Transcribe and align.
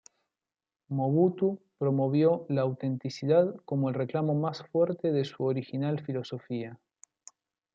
Mobutu 0.89 1.59
promovió 1.77 2.47
la 2.49 2.61
"autenticidad" 2.63 3.53
como 3.65 3.89
el 3.89 3.93
reclamo 3.93 4.33
más 4.33 4.63
fuerte 4.71 5.11
de 5.11 5.23
su 5.25 5.43
original 5.43 6.03
filosofía. 6.03 6.79